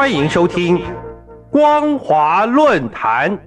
[0.00, 0.78] 欢迎收听
[1.50, 3.38] 《光华论坛》。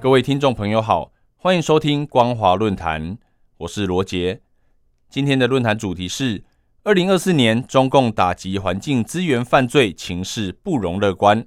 [0.00, 3.18] 各位听众朋友好，欢迎收听光华论坛，
[3.58, 4.40] 我是罗杰。
[5.14, 6.42] 今天的论坛主题是：
[6.82, 11.46] 二零二四年中共打击环境资源犯罪情势不容乐观。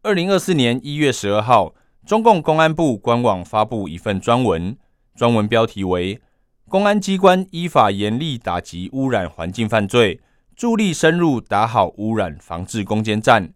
[0.00, 1.74] 二零二四年一月十二号，
[2.06, 4.74] 中共公安部官网发布一份专文，
[5.14, 6.22] 专文标题为
[6.70, 10.22] “公安机关依法严厉打击污染环境犯罪，
[10.56, 13.52] 助力深入打好污染防治攻坚战”。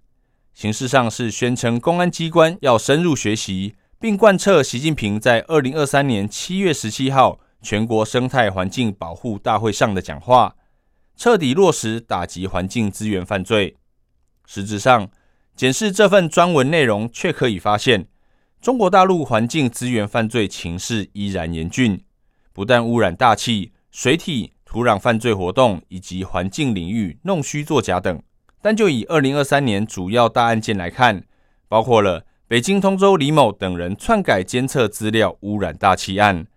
[0.52, 3.76] 形式上是宣称公安机关要深入学习。
[3.98, 10.56] 并贯彻习近平在二零二三年七月十七号全国生态环境保护大会上的讲话，
[11.16, 13.76] 彻底落实打击环境资源犯罪。
[14.46, 15.08] 实质上，
[15.54, 18.06] 检视这份专文内容，却可以发现，
[18.60, 22.02] 中国大陆环境资源犯罪情势依然严峻，
[22.52, 28.22] 不但污染大气、水体、土壤犯罪活动以及环境领域弄虚作假等。
[28.62, 31.24] 但就以二零二三年主要大案件来看，
[31.68, 32.26] 包括了。
[32.50, 36.48] 北京通州李某等人篡改监测资料污染大气案，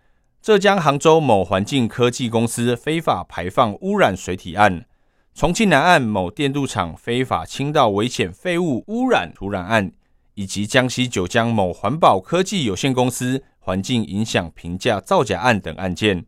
[0.44, 4.86] 浙江杭州某环境科技公司非法排放污染水体案，
[5.34, 9.94] 重庆南岸某电镀厂非法倾倒危险废物污染土壤案，
[10.34, 16.26] 以及江西九江某环保科技有限公司环境影响评价造假案等案件。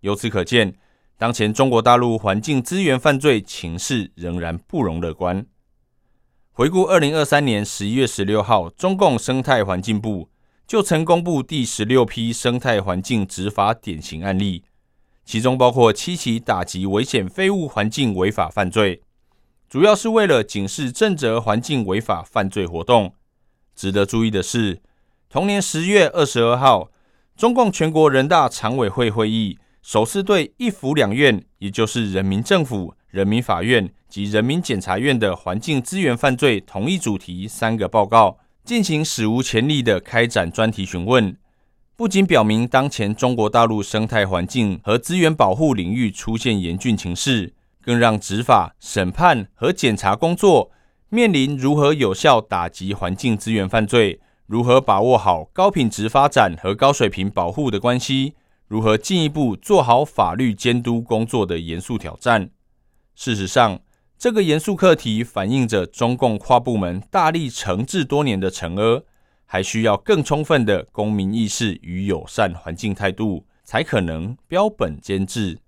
[0.00, 0.74] 由此可见，
[1.16, 5.46] 当前中国大陆环境资源犯罪情势仍然不容乐观。
[6.50, 10.28] 回顾二零二三年十一月十六号，中共生态环境部
[10.68, 14.64] 就曾公布第十六批生态环境执法典型案例，
[15.24, 19.00] 其中包括七起打击危险废物环境违法犯罪，
[19.66, 23.14] 主要是为了警示正则环境违法犯罪活动。
[23.74, 24.82] 值得注意的是，
[25.30, 26.90] 同年十月二十二号，
[27.34, 32.94] 中共全国人大常委会会议首次对一府两院，也就是人民政府。
[33.08, 38.36] 人民法院及人民检察院的环境资源犯罪同一主题三个报告
[38.68, 41.34] 进行史无前例的开展专题询问，
[41.96, 50.70] 不仅表明当前中国大陆生态环境和资源保护领域出现严峻情势，更让执法、审判和检察工作
[51.08, 58.34] 面临如何有效打击环境资源犯罪、如何把握好高品质发展和高水平保护的关系、
[58.66, 62.50] 如何进一步做好法律监督工作的严肃挑战。
[63.14, 63.80] 事实上，
[64.18, 69.04] 这个严肃课题反映着中共跨部门大力惩治多年的惩恶，
[69.46, 75.60] 还需要更充分的公民意识与友善环境态度，才可能标本兼治。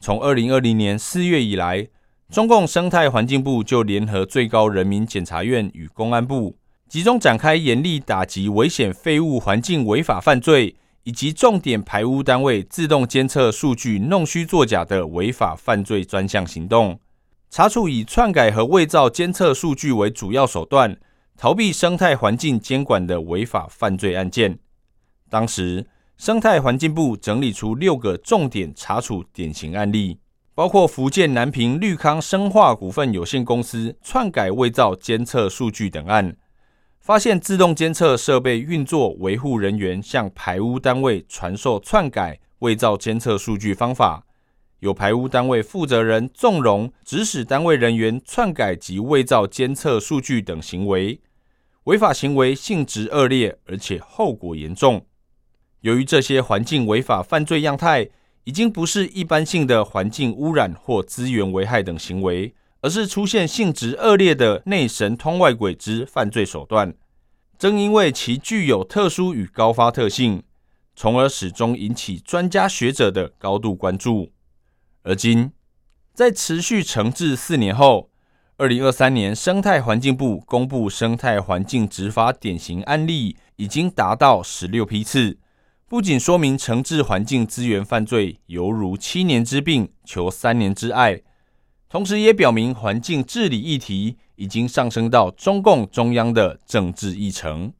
[0.00, 1.88] 从二零二零年四月以来，
[2.30, 6.56] 中共生态环境部就联合最高人民检察院与公安部，
[6.88, 10.76] 集中展开严厉打击危险废物环境违法犯罪。
[11.04, 17.00] 以及重点排污单位自动监测数据弄虚作假的违法犯罪专项行动，
[17.50, 20.98] 查处以篡改和伪造监测数据为主要手段，
[21.36, 24.58] 逃避生态环境监管的违法犯罪案件。
[25.30, 25.86] 当时，
[26.16, 30.18] 生态环境部整理出六个重点查处典型案例，
[30.54, 36.36] 包括福建南平绿康生化股份有限公司篡改伪造监测数据等案。
[37.00, 44.26] 发现自动监测设备运作维护人员向排污单位传授篡改伪造监测数据方法，
[44.80, 51.20] 有排污单位负责人纵容指使单位人员篡改及伪造监测数据等行为，
[51.84, 55.04] 违法行为性质恶劣，而且后果严重。
[55.80, 58.08] 由于这些环境违法犯罪样态
[58.44, 62.54] 已经不是一般性的环境污染或资源危害等行为。
[62.80, 66.94] 而是出现性质恶劣的内神通外鬼之犯罪手段，
[67.58, 70.44] 正因为其具有特殊与高发特性，
[70.94, 74.30] 从而始终引起专家学者的高度关注。
[75.08, 75.52] 而今，
[76.12, 78.10] 在持续惩治四年后，
[78.58, 85.38] 二零二三年生态环境部公布生态环境执法典型案例已经达到十六批次，
[85.88, 91.22] 不仅说明惩治环境资源犯罪犹如七年之病求三年之爱。
[91.88, 97.72] 同时，也表明环境治理议题已经上升到中共中央的政治议程。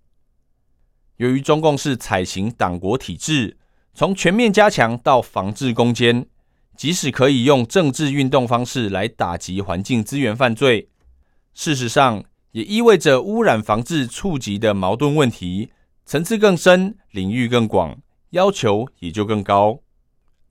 [1.18, 3.58] 由于中共是采行党国体制，
[3.92, 6.26] 从全面加强到防治攻坚，
[6.78, 10.88] 即使可以用政治运动方式来打击环境资源犯罪，
[11.52, 12.22] 事实上
[12.52, 15.70] 也意味着污染防治触及的矛盾问题
[16.06, 17.98] 层次更深、领域更广，
[18.30, 19.80] 要求也就更高。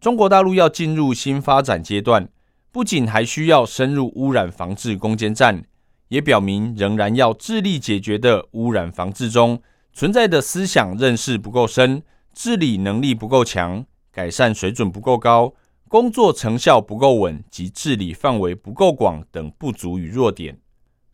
[0.01, 2.27] 中国大陆要进入新发展阶段，
[2.73, 5.63] 不仅还需要深入污染防治攻坚战，
[6.09, 9.61] 也表明仍然要致力解决的污染防治中
[9.93, 12.03] 存在的思想认识不够深、
[12.33, 15.53] 治理能力不够强、改善水准不够高、
[15.89, 20.59] 工作成效不够稳及治理范围不够广等不足与弱点，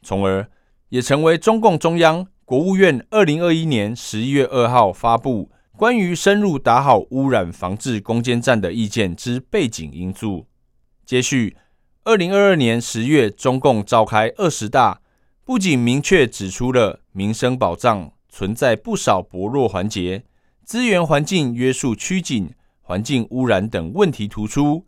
[0.01, 0.49] 从而
[0.89, 5.49] 也成为中共中央、国务院二零二一年十一月二号发布。
[5.75, 10.45] 关于深入打好污染防治攻坚战的意见之背景因素。
[11.03, 11.57] 接续，
[12.03, 15.01] 二零二二年十月，中共召开二十大，
[15.43, 20.23] 不仅明确指出了民生保障存在不少薄弱环节，
[20.63, 22.51] 资源环境约束趋紧，
[22.93, 24.85] 环境污染等问题突出，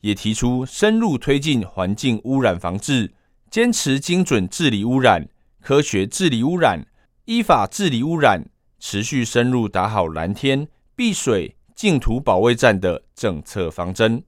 [0.00, 3.14] 也提出深入推进环境污染防治，
[3.48, 5.28] 坚持精准治理污染、
[5.60, 6.84] 科学治理污染、
[7.26, 8.50] 依法治理污染。
[8.80, 10.66] 持续深入打好蓝天、
[10.96, 14.24] 碧水、净土保卫战的政策方针。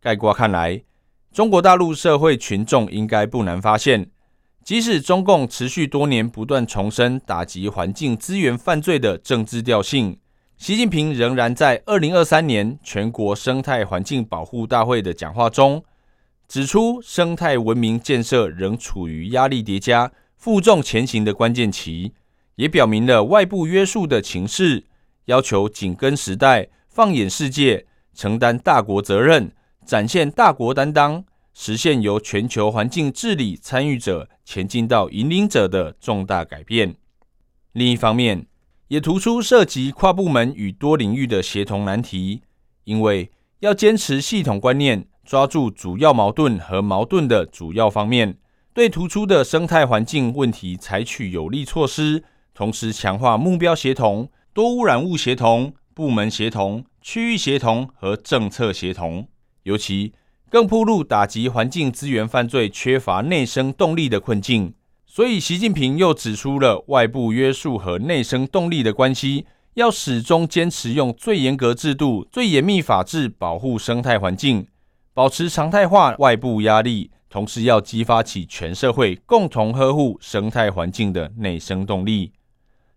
[0.00, 0.84] 概括看来，
[1.32, 4.10] 中国大陆社会群众应该不难发现，
[4.64, 10.20] 即使中共持续多年不断重申打击环境资源犯罪的政治调性，
[10.62, 15.82] 习近平仍然在二零二三年全国生态环境保护大会的讲话中，
[16.46, 22.12] 指出生态文明建设仍处于压力叠加、负重前行的关键期。
[22.54, 24.84] 也表明了外部约束的情势，
[25.24, 29.50] 要求紧跟时代、放眼世界、承担大国责任、
[29.84, 36.94] 展现大国担当、实现由全球环境治理参与者前进到引领者的重大改变。
[37.72, 38.46] 另一方面，
[38.92, 42.42] 也突出涉及跨部门与多领域的协同难题，
[42.84, 43.30] 因为
[43.60, 48.36] 要坚持系统观念，抓住主要矛盾和矛盾的主要方面，
[48.74, 52.22] 对突出的生态环境问题采取有力措施。
[52.52, 59.26] 同时强化目标协同、多污染物协同、部门协同、区域协同和政策协同，
[59.62, 60.12] 尤其
[60.50, 64.74] 更铺路打击环境资源犯罪缺乏内生动力的困境。
[65.14, 69.44] 所以，习近平又指出了外部约束和内生动力的关系，
[69.74, 74.66] 要始终坚持用最严格制度、最严密法治保护生态环境，
[75.12, 82.32] 保持常态化外部压力，同时要激发起全社会共同呵护生态环境的内生动力。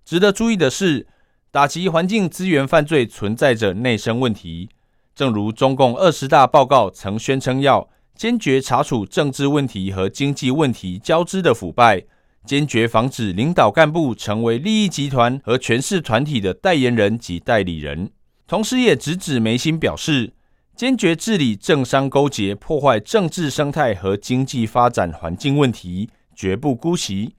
[0.05, 1.05] 值得注意的是，
[1.51, 4.69] 打击环境资源犯罪存在着内生问题。
[5.13, 12.03] 正如中共二十大报告曾宣称，要坚决查处政治问题和经济问题交织的腐败，
[12.45, 18.09] 坚决防止领导干部成为利益集团和权势团体的代言人及代理人。
[18.47, 20.33] 同时，也直指眉心，表示
[20.75, 27.35] 坚决治理政商勾结、破坏政治生态和经济发展环境问题，绝不姑息。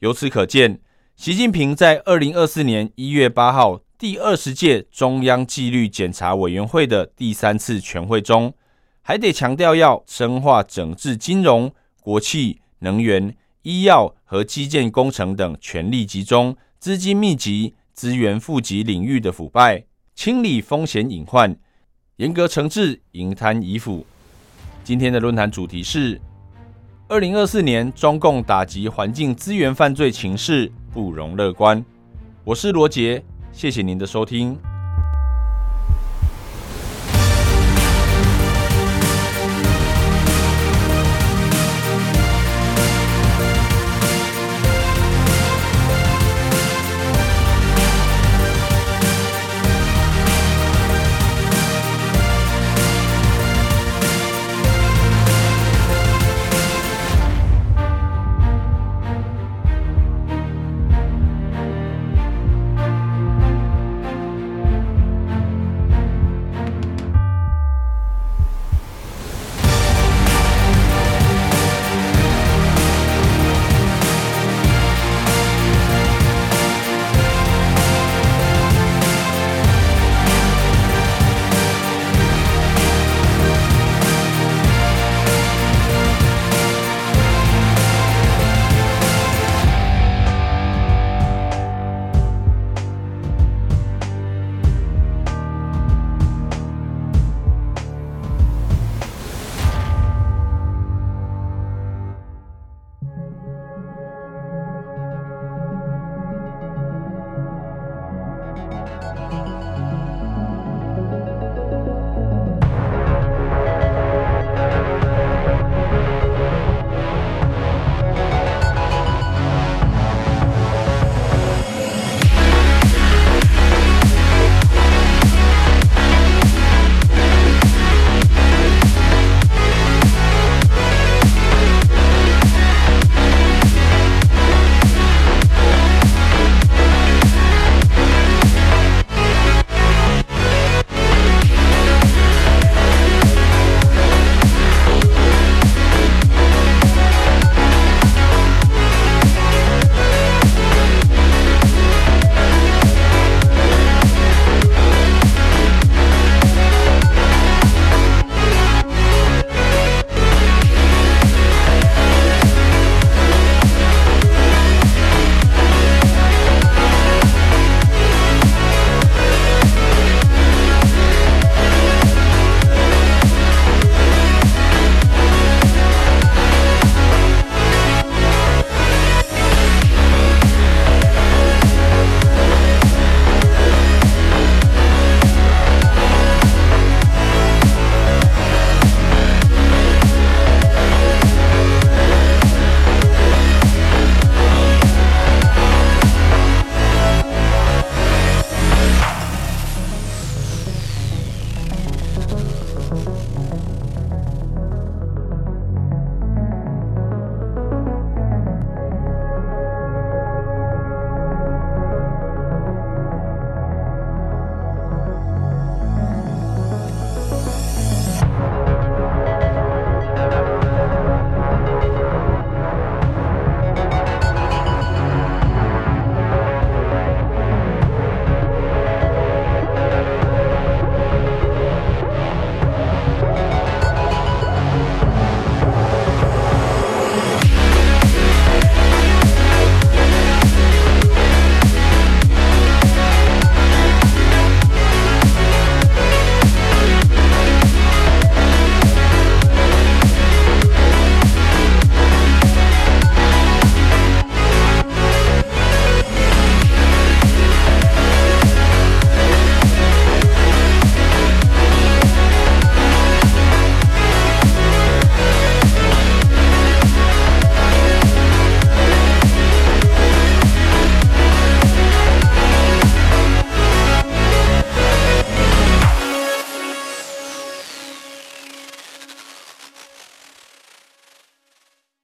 [0.00, 0.80] 由此可见。
[1.16, 8.54] 习近平在二零二四年一月八号第二十届中央纪律检查委员会的第三次全会中，
[9.08, 11.72] 还得强调要深化整治金融、
[12.02, 19.82] 国企、能源、医药和基建工程等权力集中、资金密集、资源富集领域的腐败，
[20.14, 21.56] 清理风险隐患，
[22.16, 24.04] 严格惩治营贪遗腐。
[24.84, 26.20] 今天的论坛主题是。
[27.08, 31.82] 二零二四年，中共打击环境资源犯罪情势不容乐观。
[32.44, 34.58] 我是罗杰，谢谢您的收听。